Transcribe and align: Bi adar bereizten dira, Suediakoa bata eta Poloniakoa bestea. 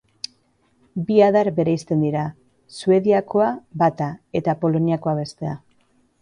Bi 1.09 1.17
adar 1.25 1.49
bereizten 1.59 2.01
dira, 2.05 2.23
Suediakoa 2.79 3.51
bata 3.83 4.09
eta 4.41 4.57
Poloniakoa 4.65 5.15
bestea. 5.21 5.55